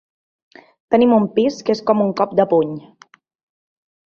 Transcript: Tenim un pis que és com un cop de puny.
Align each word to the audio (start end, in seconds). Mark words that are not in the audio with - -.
Tenim 0.95 1.13
un 1.17 1.27
pis 1.35 1.59
que 1.67 1.75
és 1.75 1.83
com 1.91 2.01
un 2.07 2.15
cop 2.23 2.35
de 2.41 2.47
puny. 2.55 2.73